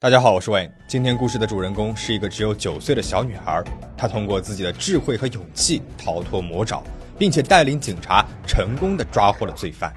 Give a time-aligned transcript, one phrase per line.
[0.00, 0.70] 大家好，我是 Wayne。
[0.86, 3.64] 今天故事的主人公是一个只有九岁的小女孩，
[3.96, 6.84] 她通过自己的智慧和勇气逃脱魔爪，
[7.18, 9.92] 并且带领警察成功的抓获了罪犯。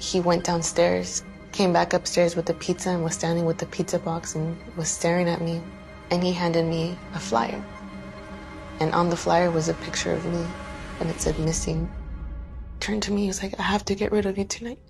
[0.00, 1.20] He went downstairs,
[1.52, 4.88] came back upstairs with the pizza, and was standing with the pizza box and was
[4.88, 5.60] staring at me.
[6.10, 7.60] And he handed me a flyer.
[8.80, 10.44] And on the flyer was a picture of me,
[10.98, 11.88] and it said missing.
[12.80, 14.80] Turned to me, he was like, I have to get rid of you tonight.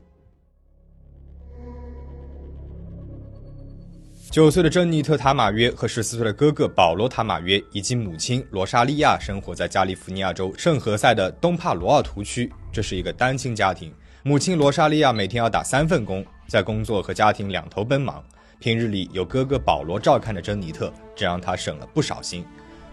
[4.30, 12.48] 九岁的珍妮特·塔马约和十四岁的哥哥保罗·塔马约以及母亲罗莎莉亚生活在加利福尼亚州圣何塞的东帕罗奥图区。
[12.70, 18.24] 这是一个单亲家庭，母亲罗莎莉亚每天要打三份工，在工作和家庭两头奔忙。
[18.60, 22.44] 平日里有哥哥保罗照看着珍妮特，这让她省了不少心。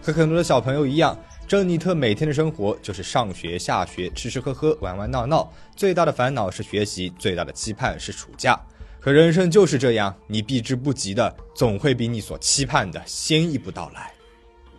[0.02, 5.48] 和很多的小朋友一样，珍妮特每天的生活就是上学、下学、吃吃喝喝、玩玩闹闹。
[5.76, 8.60] 最大的烦恼是学习，最大的期盼是暑假。
[9.08, 14.12] 可人生就是这样，你避之不及的，总会比你所期盼的先一步到来。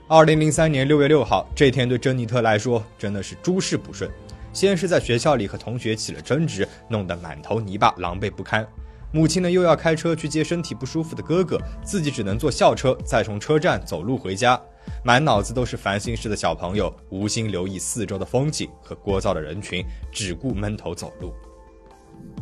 [0.08, 4.08] 二零零三年六月六号，这天对珍妮特来说真的是诸事不顺。
[4.54, 8.64] 先是在学校里和同学起了争执，弄得满头泥巴，狼狈不堪。
[9.12, 14.62] 母亲呢又要开车去接身体不舒服的哥哥，自己只能坐校车，再从车站走路回家。
[15.04, 21.34] 满脑子都是烦心事的小朋友，无心留意四周的风景和聒噪的人群，只顾闷头走路。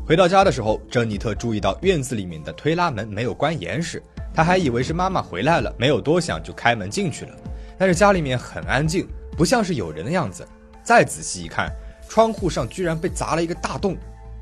[0.07, 4.01] 回到家的时候，珍妮特注意到院子里面的推拉门没有关严实，
[4.33, 7.31] 她还以为是妈妈回来了，没有多想就开门进去了。
[7.77, 10.47] 但是家里面很安静，不像是有人的样子。
[10.81, 11.69] 再仔细一看，
[12.07, 13.97] 窗户上居然被砸了一个大洞。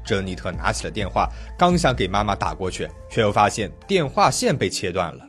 [0.05, 1.27] 珍妮特拿起了电话，
[1.57, 5.27] 刚想给妈妈打过去，却又发现电话线被切断了。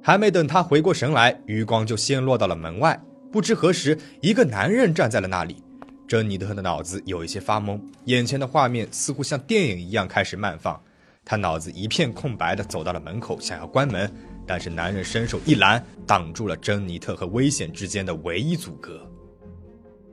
[0.00, 2.96] 还没等她回过神来，余光就先落到了门外。
[3.32, 5.63] 不知何时，一个男人站在了那里。
[6.06, 10.80] 珍妮特的脑子有一些发懵，眼前的画面似乎像电影一样开始慢放。
[11.24, 14.12] 她脑子一片空白的走到了门口，想要关门，
[14.46, 19.00] 但是男人伸手一拦，挡住了珍妮特和危险之间的唯一阻隔。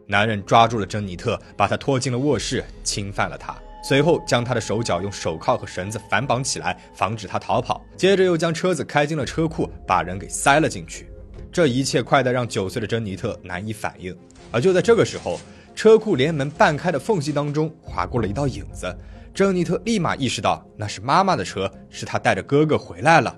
[0.08, 7.86] 男人抓住了珍妮特，把她拖进了卧室，侵犯了她，随后将她的手脚用手铐和绳子反绑起来，防止她逃跑。
[7.98, 11.10] 接着又将车子开进了车库，把人给塞了进去。
[11.52, 14.18] 这一切快得让九岁的珍妮特难以反应。
[14.54, 15.40] 而就在这个时候，
[15.76, 18.96] 车库连门半开的缝隙当中划过了一道影子，
[19.34, 23.36] 珍妮特立马意识到那是妈妈的车，是她带着哥哥回来了。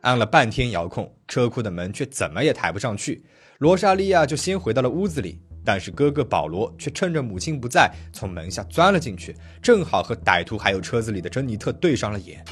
[0.00, 3.22] 按了半天遥控，车库的门却怎么也抬不上去。
[3.58, 12.42] 罗莎莉亚就先回到了屋子里，但是哥哥保罗却趁着母亲不在，从门下钻了进去，正好和歹徒还有车子里的珍妮特对上了眼。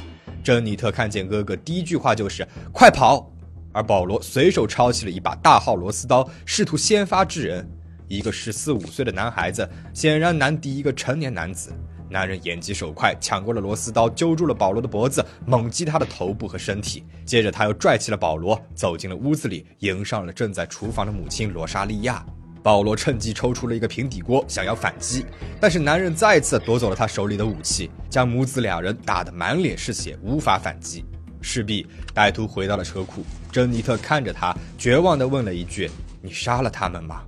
[0.45, 3.33] 珍妮特看见哥哥，第一句话就是“快跑”，
[3.73, 7.67] 而保罗随手抄起了一把大号螺丝刀，试图先发制人。
[8.09, 11.73] 一个十四五岁的男孩子显然难敌一个成年男子。
[12.11, 17.05] 男人眼疾手快，抢过了螺丝刀，揪住了保罗的脖子，猛击他的头部和身体。
[17.27, 22.25] 接着，他又拽起了保罗，走进了屋子里，迎上了正在厨房的母亲罗莎莉亚。
[22.63, 25.27] 保罗趁机抽出了一个平底锅，想要反击，
[25.61, 31.05] 但是男人再次夺走了他手里的武器，将母子两人打得满脸是血，无法反击。
[31.43, 33.23] 势必，歹徒回到了车库。
[33.53, 35.91] 珍妮特看着他，绝望地问了一句
[36.21, 37.23] ：“你杀了他们吗？”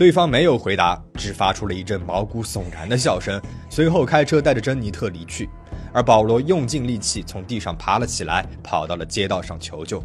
[0.00, 3.38] 对方没有回答，只发出了一阵毛骨悚然的笑声，
[3.68, 5.46] 随后开车带着珍妮特离去。
[5.92, 10.02] 而保罗用尽力气从地上爬了起来，跑到了街道上求救。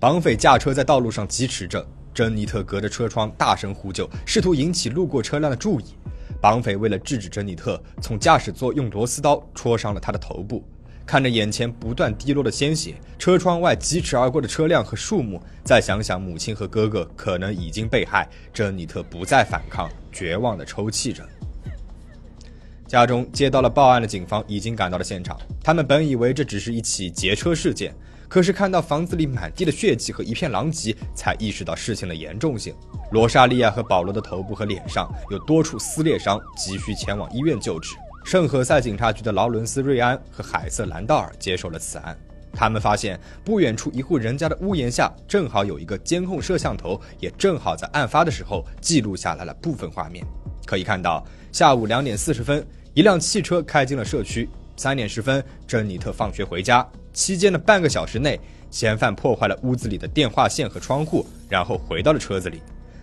[0.00, 5.94] 绑匪驾车在道路上疾驰着，珍妮特隔着车窗大声呼救，试图引起路过车辆的注意。
[6.40, 10.64] 绑匪为了制止珍妮特，从驾驶座用螺丝刀戳伤了她的头部。
[11.10, 21.28] 看着眼前不断滴落的鲜血，车窗外疾驰而过的车辆和树木，再想想母亲和哥哥可能已经被害，珍妮特不再反抗，绝望地抽泣着。
[22.86, 27.92] 家中接到了报案的警方已经赶到了现场，他们本以为这只是一起劫车事件，
[28.28, 32.72] 可是看到房子里满地的血迹和一片狼藉，才意识到事情的严重性。
[33.10, 37.96] 罗莎莉亚和保罗的头部和脸上有多处撕裂伤，急需前往医院救治。
[38.30, 42.16] 圣何塞警察局的劳伦斯·瑞安和海瑟·兰道尔接受了此案。
[42.52, 50.24] 他们发现不远处一户人家的屋檐下正好有一个监控摄像头，也正好在案发的时候记录下来了部分画面。
[50.64, 56.88] 可以看到，下午两点四十分，一辆汽车开进了社区；三点十分，珍妮特放学回家。
[57.12, 58.38] 期间的半个小时内，
[58.70, 62.62] 嫌犯破坏了屋子里的电话线和窗户，然后回到了车子里。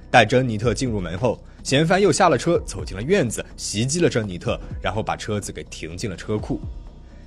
[0.09, 1.38] 待珍妮特进入门后，
[1.68, 6.62] 嫌犯又下了车走进了院子袭击了珍妮特然后把车子给停进了车库。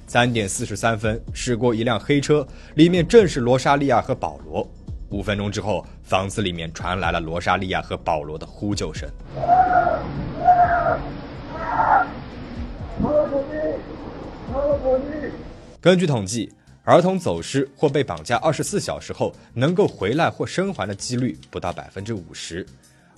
[0.07, 4.67] 三点四十三分驶过一辆黑车里面正是罗莎莉亚和保罗。
[5.11, 9.07] 五分钟之后房子里面传来了罗莎莉亚和保罗的呼救声。
[15.83, 16.51] 根据统计
[16.85, 22.65] 儿童走失或被绑架二十四小时后能够回来或生还的几率不到百分之五十。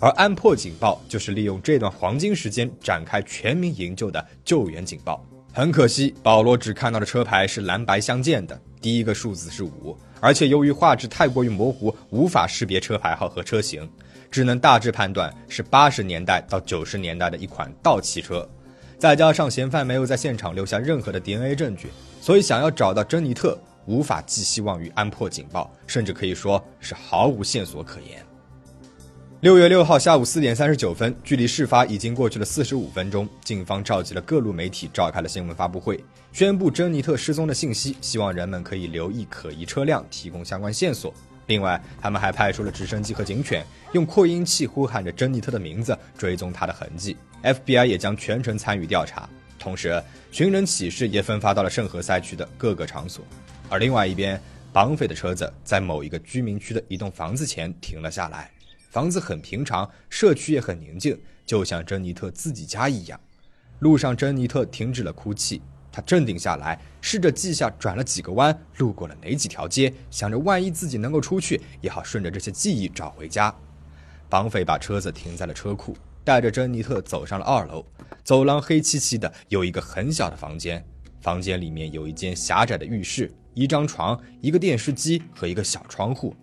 [0.02, 5.25] 而安珀警报就是利用这段黄金时间展开全民营救的救援警报。
[5.52, 13.88] 很可惜，保罗只看到的车牌是蓝白相间的，第一个数字是五，而且由于画质太过于模糊，无法识别车牌号和车型，
[14.28, 18.49] 只能大致判断是八十年代到九十年代的一款盗汽车。
[18.99, 21.90] 再加上嫌犯没有在现场留下任何的 DNA 证据，
[22.20, 23.56] 所以想要找到珍妮特，
[23.87, 28.20] 无法寄希望于安珀警报，甚至可以说是毫无线索可言。
[29.43, 33.29] 六月六号下午四点三十九分，距离事发已经过去了四十五分钟。
[33.43, 35.99] 警方召集了各路媒体，召开了新闻发布会，
[36.33, 41.12] 宣布珍妮特失踪的信息，希望人们可以留意可疑车辆，提供相关线索。
[41.47, 47.17] 另外，他们还派出了直升机和警犬，用扩音器呼喊着珍妮特的名字，追踪她的痕迹。
[47.43, 49.29] FBI 也将全程参与调查，
[49.59, 50.00] 同时
[50.31, 53.25] 寻人启事也分发到了圣何塞区的各个场所。
[53.69, 54.41] 而另外一边，
[54.73, 58.49] 绑匪的车子在某一个居民区的一栋房子前停了下来。
[58.93, 63.19] 房子很平常，社区也很宁静，就像珍妮特自己家一样。
[63.79, 73.55] 路上，珍妮特停止了哭泣，她镇定下来，试着记下转了几个弯，路过了哪几条街，想着万一自己能够出去，也好顺着这些记忆找回家。
[74.29, 77.83] 绑匪把车子停在了车库，带着珍妮特走上了二楼。
[78.23, 80.85] 走廊黑漆漆的，有一个很小的房间，
[81.23, 86.37] 房间里面有一间狭窄的浴室，一张床，一个电视机和一个小窗户。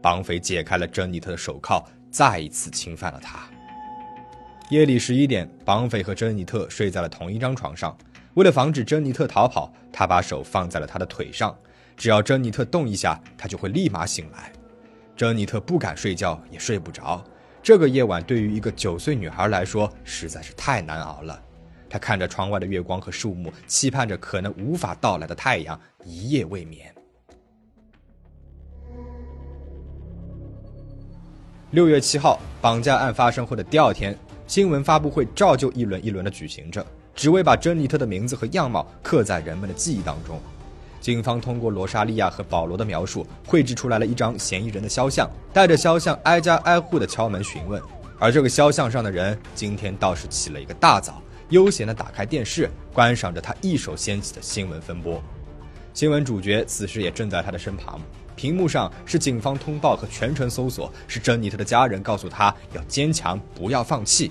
[0.00, 3.48] 绑匪解开了珍妮特的手铐，再一次侵犯了她。
[4.70, 7.96] 夜里十一点，绑匪和珍妮特睡在了同一张床上。
[8.34, 11.56] 为了防止珍妮特逃跑，他把手放在了她的腿上，
[11.96, 14.52] 只要珍妮特动一下，他就会立马醒来。
[15.16, 17.24] 珍妮特不敢睡觉，也睡不着。
[17.60, 21.42] 这个夜晚对于一个九岁女孩来说实在是太难熬了。
[21.90, 26.94] 她看着窗外的月光和树木，期盼着可能无法到来的太阳，一夜未眠。
[31.72, 36.84] 六月七号，绑架案发生后的第二天，新闻发布会照旧一轮一轮的举行着，
[37.14, 40.40] 只为把珍妮特的名字和样貌刻在人们的记忆当中。
[40.98, 47.80] 警方通过罗莎莉亚和保罗的描述，绘制出来了一张嫌疑人的肖像，带着肖像挨家挨户的敲门询问。
[48.18, 51.20] 而这个肖像上的人，今天倒是起了一个大早，
[51.50, 55.22] 悠闲地打开电视，观赏着他一手掀起的新闻风波。
[55.92, 58.00] 新闻主角此时也正在他的身旁。
[58.38, 64.30] 屏幕上是警方通报和全程搜索，是珍妮特的家人告诉他要坚强，不要放弃。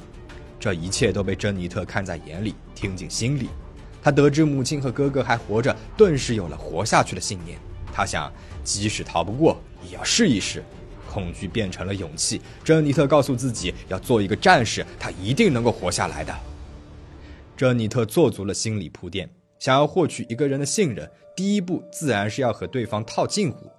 [0.58, 3.50] 这一切都被珍妮特看在眼里，听进心里。
[4.02, 7.60] 他得知母亲和哥哥还活着，顿时有了活下去的信念。
[7.92, 8.32] 他想，
[8.64, 10.64] 即使逃不过，也要试一试。
[11.10, 12.42] 恐惧变成了勇气。
[12.64, 16.34] 珍妮特告诉自己要做一个战士，他一定能够活下来的。
[17.58, 19.30] 珍妮特做足了心理铺垫，
[19.60, 23.70] 想要获取一个人的信任，第一步自然是要和对方套近乎。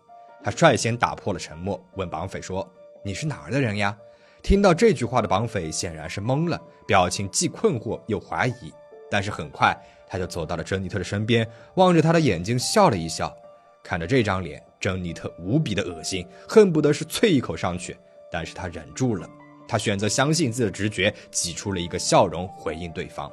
[0.43, 2.67] 他率先打破了沉默，问绑匪说
[3.03, 3.97] ：“你是哪儿的人呀？”
[4.43, 8.73] 听到这句话的绑匪显然是懵了，表情既困惑又怀疑。
[9.11, 9.77] 但是很快
[10.07, 13.35] 他就走到了珍妮特的身边，望着她的眼睛笑了一笑。
[13.83, 17.97] 看着这张脸，珍妮特无比的恶心，恨不得是啐一口上去。
[18.31, 19.29] 但是他忍住了，
[19.67, 23.31] 他选择相信自己的直觉，挤出了一个笑容回应对方。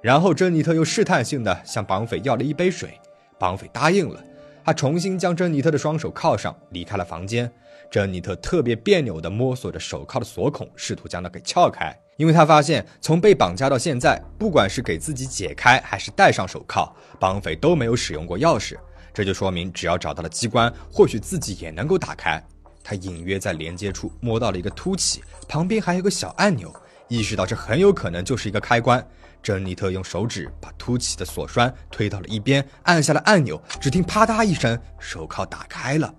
[0.00, 2.98] 然后珍妮特又试探性的向绑匪要了一杯水，
[3.38, 4.22] 绑匪答应了。
[4.70, 7.50] 他重新将珍妮特的双手铐上，离开了房间。
[7.90, 18.76] 珍妮特特别别扭地摸索着手铐的锁孔，试图将它给撬开，因为他发现从被绑架到现在，不管是给自己解开还是戴上手铐，绑匪都没有使用过钥匙。
[19.12, 22.40] 这就说明，只要找到了机关，或许自己也能够打开。
[22.84, 26.72] 他隐约在连接处摸到了一个凸起，旁边还有个小按钮，
[27.08, 29.04] 意识到这很有可能就是一个开关。
[29.42, 33.60] 珍妮特用手指把凸起的锁栓推到了一边，按下了按钮。
[33.80, 36.14] 只听啪嗒一声，手铐打开了。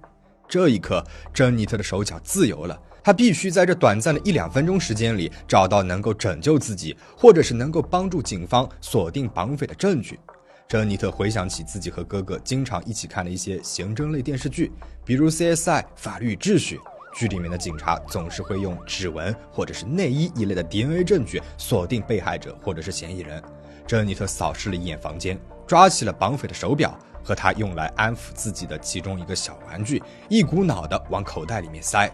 [0.48, 2.80] 这一刻，珍妮特的手脚自由了。
[3.04, 10.20] 她必须在这短暂的一两分钟时间里，找到能够拯救自己，或者是能够帮助警方锁定绑匪的证据。
[10.68, 14.72] 珍妮特回想起自己和哥哥经常一起看的一些刑侦类电视剧，
[15.04, 16.78] 比如《CSI：法律与秩序》。
[17.14, 23.42] 剧里面的警察总是会用指纹或者是内衣一类的 DNA 证据锁定被害者或者是嫌疑人。
[23.88, 25.38] 珍妮特扫视了一眼房间，
[25.68, 32.10] 抓起了绑匪的手表和他用来安抚自己的其中一个小玩具，一股脑的往口袋里面塞。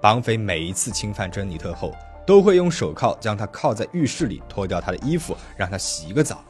[0.00, 1.92] 绑匪每一次侵犯珍妮特后，
[2.26, 6.44] 都会用手铐将她铐在浴室里，脱掉她的衣服，让她洗一个澡。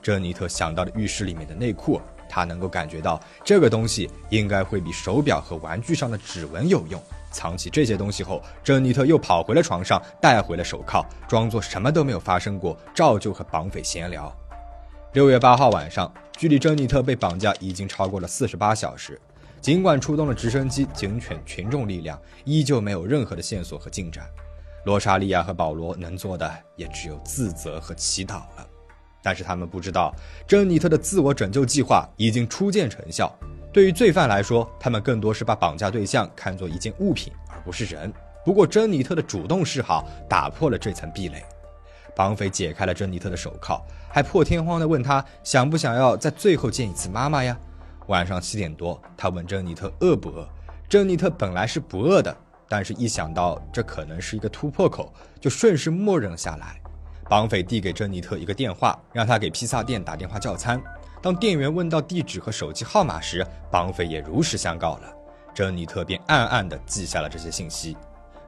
[0.00, 7.00] 珍妮特想到了浴室里面的内裤，她能够感觉到这个东西应该会比手表和玩具上的指纹有用。
[7.36, 14.34] 藏起这些东西后，珍妮特又跑回了床上，带回了手铐，装作什么都没有发生过，照旧和绑匪闲聊。
[15.12, 19.20] 六月八号晚上，距离珍妮特被绑架已经超过了四十八小时。
[19.60, 24.24] 尽管出动了直升机、警犬、群众力量，依旧没有任何的线索和进展。
[24.84, 28.66] 罗莎莉亚和保罗能做的也只有自责和祈祷了。
[29.22, 30.14] 但是他们不知道，
[30.46, 33.30] 珍妮特的自我拯救计划已经初见成效。
[33.76, 38.10] 对于罪犯来说，他们更多是把绑架对象看作一件物品，而不是人。
[38.42, 41.44] 不过，珍妮特的主动示好打破了这层壁垒。
[42.16, 47.54] 绑匪解开了珍妮特的手铐，还破天荒地问她想不想要在最后见一次妈妈呀？
[48.06, 50.48] 晚上七点多，他问珍妮特饿不饿。
[50.88, 52.34] 珍妮特本来是不饿的，
[52.70, 56.80] 但是一想到这可能是一个突破口，就顺势默认了下来。
[57.28, 60.82] 绑匪递给珍妮特一个电话，让他给披萨店打电话叫餐。
[61.22, 65.12] 当店员问到地址和手机号码时，绑匪也如实相告了。
[65.54, 67.96] 珍妮特便暗暗地记下了这些信息。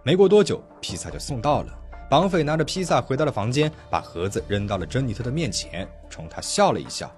[0.03, 1.73] 没过多久，披萨就送到了。
[2.11, 7.11] 绑匪拿着披萨回到了房间，把盒子扔到了珍妮特的面前，冲她笑了一笑。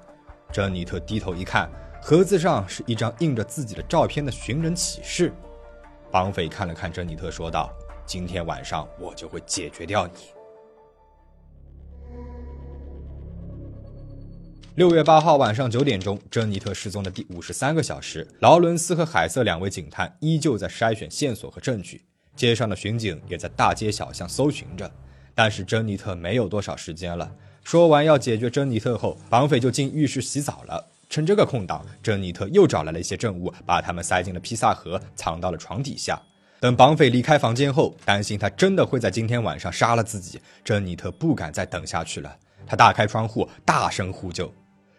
[0.52, 1.70] 珍妮特低头一看。
[2.02, 5.30] 盒子上是一张印着自己的照片的寻人启事。
[6.10, 7.70] 绑匪看了看珍妮特，说道
[8.06, 10.12] ：“今天晚上我就会解决掉你。”
[14.80, 22.00] 六月八号晚上九点钟，珍妮特失踪的第五十三个小时，劳伦斯和海瑟两位警探依旧在筛选线索和证据，
[22.34, 24.90] 街上的巡警也在大街小巷搜寻着。
[25.34, 27.30] 但是珍妮特没有多少时间了。
[27.62, 30.82] 说完要解决珍妮特后，绑匪就进浴室洗澡了。
[31.10, 36.18] 趁这个空档，珍妮特又找来了一些证物，把他们塞进了披萨盒，藏到了床底下。
[36.58, 42.34] 等绑匪离开房间后，担心他真的会在今天晚上杀了自己，珍妮特不敢再等下去了。
[42.66, 44.50] 他打开窗户，大声呼救。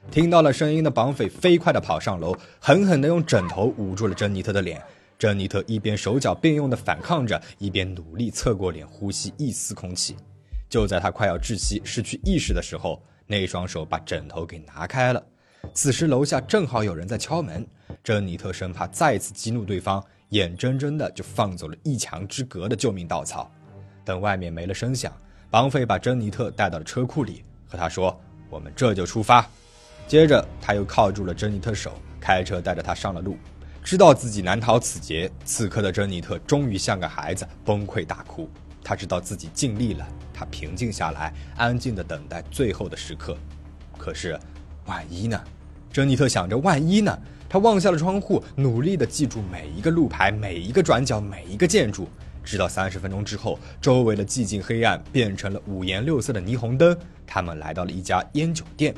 [0.09, 4.81] 听到了声音的绑匪飞快地跑上楼，狠狠地用枕头捂住了珍妮特的脸。
[5.17, 10.17] 珍妮特一边手脚并用地反抗着，一边努力侧过脸呼吸一丝空气。
[10.67, 15.23] 就在他快要窒息、失去意识的时候，那双手把枕头给拿开了。
[15.73, 17.65] 此时楼下正好有人在敲门，
[18.03, 23.49] 珍妮特生怕再次激怒对方，眼睁睁的就放走了一墙之隔的救命稻草。
[24.03, 25.13] 等外面没了声响，
[25.51, 29.47] 绑匪把珍妮特带到了车库里，和他说：“我们这就出发。”
[30.07, 33.37] 接着他又铐住了珍妮特手，开车带着她上了路。
[33.83, 38.49] 知道自己难逃此劫，此刻的珍妮特终于像个孩子崩溃大哭。
[38.83, 43.37] 她知道自己尽力了，她平静下来，安静的等待最后的时刻。
[43.97, 44.39] 可是。
[44.87, 45.39] 万一呢？
[45.93, 47.17] 珍妮特想着万一呢？
[47.47, 52.09] 她望向了窗户，努力地记住每一个路牌、每一个转角、每一个建筑。
[52.43, 56.97] 直到三十分钟之后，周围的寂静黑暗变成了五颜六色的霓虹灯。
[57.27, 58.93] 他们来到了一家烟酒店。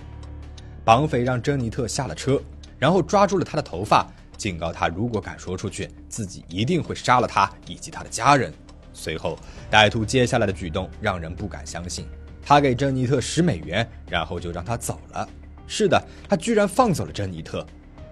[0.86, 2.42] 绑匪让珍妮特下了车，
[2.78, 4.06] 然后抓住了她的头发，
[4.38, 8.54] 警告她如果敢说出去，自己一定会杀了她以及她的家人。
[8.94, 9.40] 随后，
[9.72, 12.06] 歹徒接下来的举动让人不敢相信。
[12.46, 15.28] 他给珍妮特十美元，然后就让她走了。
[15.66, 17.66] 是的，他居然放走了珍妮特。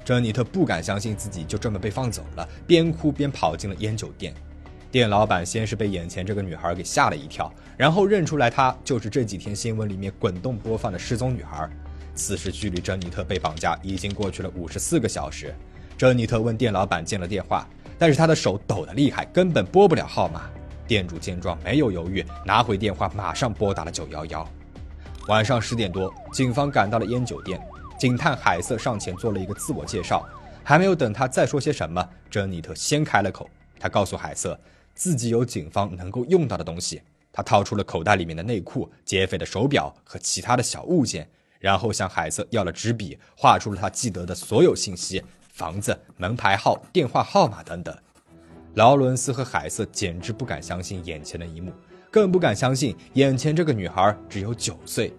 [0.05, 4.33] 珍妮特不敢相信自己就这么被放走了，边哭边跑进了烟酒店。
[4.89, 11.69] 店老板先是被眼前这个女孩给吓了一跳，然后认出来她就是这几天新闻里面滚动播放的失踪女孩。
[12.15, 15.53] 此时距离珍妮特被绑架已经过去了五十四个小时。
[15.97, 20.49] 珍妮特问店老板接了电话，但是她的手抖得厉害，根本拨不了号码。
[20.87, 24.47] 店主见状没有犹豫，拿回电话，马上拨打了九幺幺。
[25.27, 27.61] 晚上十点多，警方赶到了烟酒店。
[27.97, 30.27] 警探海瑟上前做了一个自我介绍，
[30.63, 33.47] 还没有等他再说些什么，珍妮特先开了口。
[33.79, 34.59] 他告诉海瑟，
[34.95, 37.01] 自己有警方能够用到的东西。
[37.31, 41.29] 他掏出了口袋里面的内裤、劫匪的手表和其他的小物件，
[41.61, 47.95] 然后向海瑟要了纸笔，画出了他记得的所有信息：房子、门牌号、电话号码等等。
[48.73, 51.71] 劳伦斯和海瑟简直不敢相信眼前的一幕。
[52.09, 55.13] 更不敢相信，眼前这个女孩只有九岁。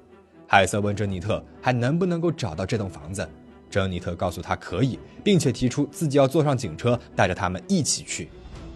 [0.46, 3.26] 海瑟问珍妮特还能不能够找到这栋房子，
[3.70, 8.28] 珍妮特告诉他可以，并且提出自己要坐上警车，带着他们一起去。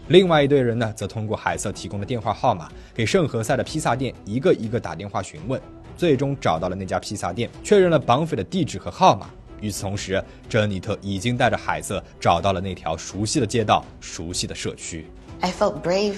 [0.08, 5.60] 另外一队人呢，则通过海瑟提供的电话号码，给圣何塞的披萨店一个一个打电话询问，
[5.96, 9.30] 最终找到了那家披萨店，确认了绑匪的地址和号码。
[9.60, 15.06] 与此同时，珍妮特已经带着海瑟找到了那条熟悉的街道、熟悉的社区。
[15.40, 16.16] I felt brave.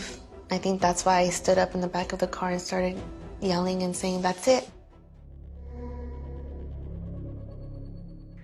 [0.49, 2.97] I think that's why I stood up in the back of the car and started
[3.41, 4.65] yelling and saying, That's it.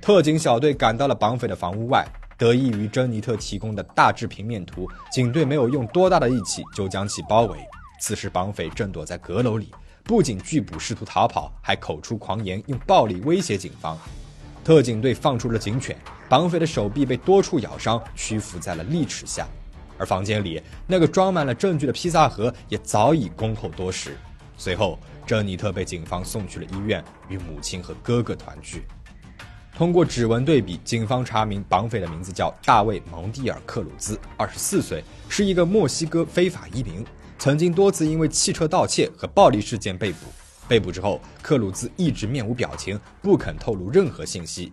[0.01, 7.59] 特警小队赶到了绑匪的房屋外，得益于珍妮特提供的大致平面图，警队没有用多大的力气就将其包围。
[8.01, 9.71] 此时，绑匪正躲在阁楼里，
[10.05, 13.99] 不仅拒捕试图逃跑，还口出狂言，用暴力威胁警方。
[14.63, 15.97] 特警队放出了警犬，
[16.29, 19.47] 绑匪的手臂被多处咬伤，屈服在了利齿下。
[19.97, 24.15] 而房间里那个装满了证据的披萨盒也早已恭候多时。
[24.59, 28.85] 随后，珍妮特被警方送去了医院，与母亲和哥哥团聚。
[29.75, 37.05] 通过指纹对比，警方查明绑匪的名字叫大卫·蒙蒂尔·克鲁兹，二十四岁，是一个墨西哥非法移民，
[37.39, 40.19] 曾经多次因为汽车盗窃和暴力事件被捕。
[40.67, 44.71] 被捕之后，克鲁兹一直面无表情，不肯透露任何信息。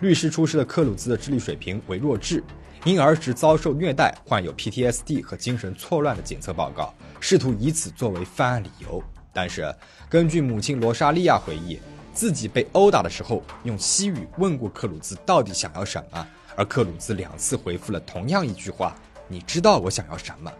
[0.00, 2.44] 律师出示了克鲁兹的智力水平为弱智，
[2.84, 9.02] 因儿时遭受虐待，患有 PTSD 和精神错乱的检测报告，试图以此作为犯案理由。
[9.32, 9.74] 但是，
[10.08, 11.78] 根据母亲罗莎莉亚回忆，
[12.12, 18.94] 自己被殴打的时候，用西语问过克鲁兹到底想要什么，而克鲁兹两次回复了同样一句话
[19.26, 20.52] ：“你知道我想要什么。”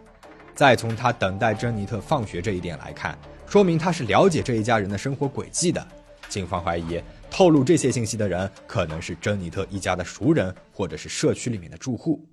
[0.61, 5.83] 再从他等待珍妮特放学这一点来看，说明他是了解这一家人的生活轨迹的。
[6.29, 7.01] 警方怀疑。
[7.31, 12.23] 透露这些信息的人可能是珍妮特一家的熟人，或者是社区里面的住户。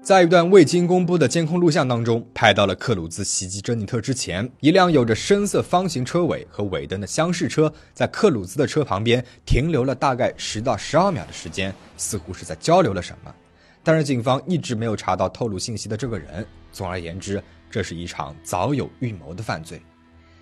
[0.00, 13.34] 在一段未经公布的监控录像当中，拍到了克鲁兹袭击珍妮特之前，一辆有着深色方形车尾和尾灯的厢式车在克鲁兹的车旁边停留了大概十到十二秒的时间，似乎是在交流了什么。
[13.82, 16.46] 但是警方一直没有查到透露信息的这个人。
[16.70, 19.82] 总而言之，这是一场早有预谋的犯罪。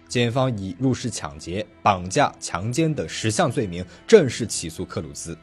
[0.08, 5.38] 检方以入室抢劫、绑架、强奸等十项罪名正式起诉克鲁兹。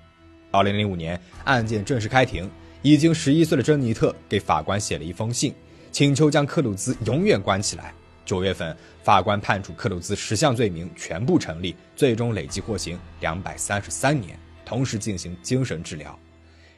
[0.52, 2.50] 二零零五年，案件正式开庭。
[2.84, 5.54] 已经十一岁的珍妮特给法官写了一封信，
[5.92, 7.94] 请求将克鲁兹永远关起来。
[8.24, 16.18] 九月份，法官判处克鲁兹十项罪名全部成立，最终累计获刑两百三十三年，同时进行精神治疗。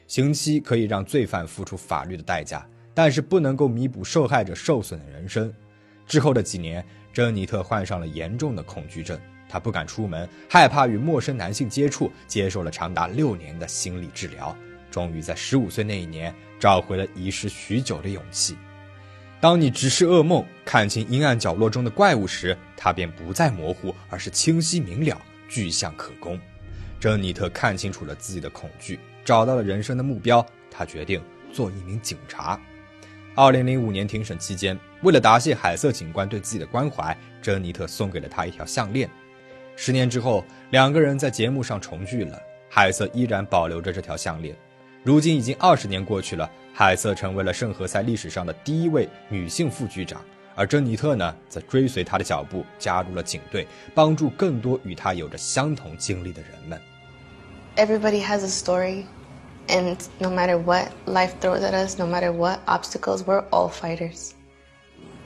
[0.08, 2.66] 刑期可以让罪犯付出法律的代价，
[3.02, 5.50] 但是不能够弥补受害者受损的人生。
[6.06, 6.84] 之后的几年。
[7.14, 14.54] 珍妮特患上了严重的恐惧症，她不敢出门，害怕与陌生男性接触，接受了长达六年的心理治疗，
[14.90, 18.54] 终于在十五岁那一年找回了遗失许久的勇气。
[19.40, 26.38] 当你直视噩梦，看清阴暗角落中的怪物时，它便不再模糊，而是清晰明了，具象可攻。
[27.00, 31.18] 珍妮特看清楚了自己的恐惧，找到了人生的目标，她决定
[31.50, 32.60] 做一名警察。
[33.42, 39.08] 二零零五年庭审期间，为了答谢海瑟警官对自己的关怀，珍妮特送给了他一条项链。
[39.76, 44.54] 十年之后，两个人在节目上重聚了，海瑟依然保留着这条项链。
[45.02, 50.22] 如今已经二十年过去了，海瑟成为了圣何塞历史上的第一位女性副局长，
[50.54, 56.78] 而珍妮特呢，则追随他的脚步，加入了警队，帮助更多与他有着相同经历的人们。
[57.76, 59.04] Everybody has a story.
[59.69, 64.33] And no matter what life throws at us, no matter what obstacles, we're all fighters.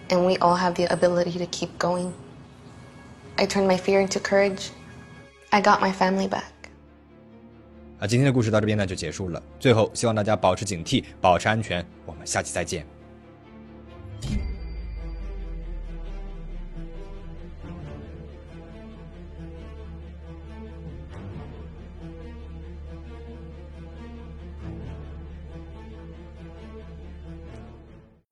[0.09, 2.13] And we all have the ability to keep going.
[3.38, 4.71] I turned my fear into courage.
[5.51, 6.43] I got my family back.
[7.99, 9.43] 啊，今天的故事到这边呢就结束了。
[9.59, 11.85] 最后，希望大家保持警惕，保持安全。
[12.05, 12.92] 我们下期再见。